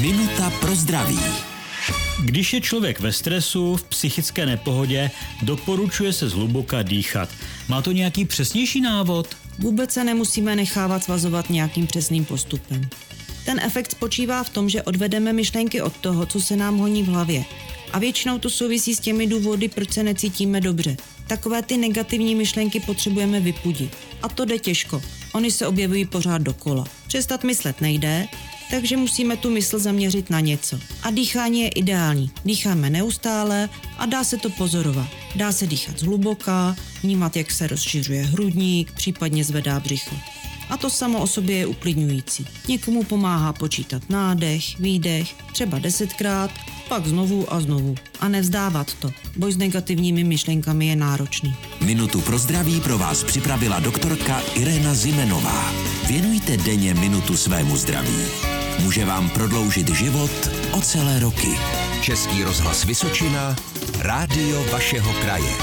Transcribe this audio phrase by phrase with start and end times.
[0.00, 1.18] Minuta pro zdraví.
[2.24, 5.10] Když je člověk ve stresu, v psychické nepohodě,
[5.42, 7.28] doporučuje se zhluboka dýchat.
[7.68, 9.36] Má to nějaký přesnější návod?
[9.58, 12.88] Vůbec se nemusíme nechávat svazovat nějakým přesným postupem.
[13.44, 17.06] Ten efekt spočívá v tom, že odvedeme myšlenky od toho, co se nám honí v
[17.06, 17.44] hlavě.
[17.92, 20.96] A většinou to souvisí s těmi důvody, proč se necítíme dobře.
[21.26, 23.96] Takové ty negativní myšlenky potřebujeme vypudit.
[24.22, 25.02] A to jde těžko.
[25.32, 26.84] Oni se objevují pořád dokola.
[27.06, 28.28] Přestat myslet nejde,
[28.70, 30.78] takže musíme tu mysl zaměřit na něco.
[31.02, 32.30] A dýchání je ideální.
[32.44, 35.08] Dýcháme neustále a dá se to pozorovat.
[35.36, 40.16] Dá se dýchat zhluboka, vnímat, jak se rozšiřuje hrudník, případně zvedá břicho.
[40.70, 42.46] A to samo o sobě je uklidňující.
[42.68, 46.50] Někomu pomáhá počítat nádech, výdech, třeba desetkrát,
[46.90, 47.94] pak znovu a znovu.
[48.20, 49.10] A nevzdávat to.
[49.36, 51.54] Boj s negativními myšlenkami je náročný.
[51.86, 55.72] Minutu pro zdraví pro vás připravila doktorka Irena Zimenová.
[56.08, 58.18] Věnujte denně minutu svému zdraví.
[58.82, 61.54] Může vám prodloužit život o celé roky.
[62.02, 63.56] Český rozhlas Vysočina,
[63.98, 65.54] rádio vašeho kraje.